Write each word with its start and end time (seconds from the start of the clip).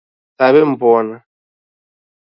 Saw'emw'ona 0.37 1.15